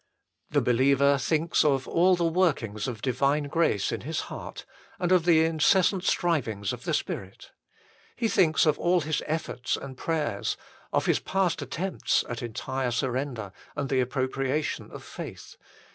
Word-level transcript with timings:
The 0.49 0.63
believer 0.63 1.19
thinks 1.19 1.63
of 1.63 1.87
all 1.87 2.15
the 2.15 2.23
workings 2.23 2.87
of 2.87 3.03
divine 3.03 3.43
grace 3.43 3.91
in 3.91 4.01
his 4.01 4.21
heart, 4.21 4.65
and 4.97 5.11
of 5.11 5.25
the 5.25 5.43
incessant 5.45 6.05
strivings 6.05 6.73
of 6.73 6.85
the 6.85 6.93
Spirit. 6.95 7.51
He 8.15 8.27
thinks 8.27 8.65
of 8.65 8.79
all 8.79 9.01
his 9.01 9.21
efforts 9.27 9.77
and 9.77 9.95
prayers, 9.95 10.57
of 10.91 11.05
his 11.05 11.19
past 11.19 11.61
attempts 11.61 12.23
at 12.27 12.41
entire 12.41 12.89
surrender 12.89 13.51
and 13.75 13.89
the 13.89 13.99
appropriation 14.01 14.89
of 14.89 15.03
faith. 15.03 15.55